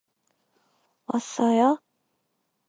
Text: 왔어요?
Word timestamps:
왔어요? 1.09 1.77